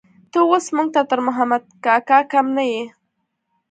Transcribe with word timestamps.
ته 0.31 0.39
اوس 0.49 0.65
موږ 0.75 0.87
ته 0.95 1.01
تر 1.09 1.19
محمد 1.27 1.63
کاکا 1.85 2.19
کم 2.31 2.45
نه 2.57 2.63
يې. 2.71 2.83